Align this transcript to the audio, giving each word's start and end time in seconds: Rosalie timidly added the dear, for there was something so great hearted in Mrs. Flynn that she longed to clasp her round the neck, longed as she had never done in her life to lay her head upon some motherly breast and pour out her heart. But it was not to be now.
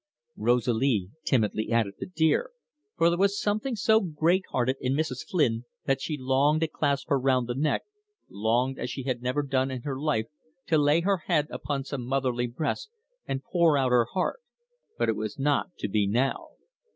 Rosalie 0.35 1.11
timidly 1.25 1.71
added 1.71 1.93
the 1.99 2.07
dear, 2.07 2.49
for 2.97 3.11
there 3.11 3.19
was 3.19 3.39
something 3.39 3.75
so 3.75 3.99
great 4.01 4.45
hearted 4.49 4.77
in 4.81 4.95
Mrs. 4.95 5.23
Flynn 5.29 5.65
that 5.85 6.01
she 6.01 6.17
longed 6.19 6.61
to 6.61 6.67
clasp 6.67 7.07
her 7.09 7.19
round 7.19 7.45
the 7.47 7.53
neck, 7.53 7.83
longed 8.27 8.79
as 8.79 8.89
she 8.89 9.03
had 9.03 9.21
never 9.21 9.43
done 9.43 9.69
in 9.69 9.83
her 9.83 9.99
life 10.01 10.25
to 10.65 10.79
lay 10.79 11.01
her 11.01 11.17
head 11.27 11.45
upon 11.51 11.83
some 11.83 12.03
motherly 12.03 12.47
breast 12.47 12.89
and 13.27 13.43
pour 13.43 13.77
out 13.77 13.89
her 13.91 14.05
heart. 14.05 14.39
But 14.97 15.07
it 15.07 15.15
was 15.15 15.37
not 15.37 15.77
to 15.77 15.87
be 15.87 16.07
now. 16.07 16.47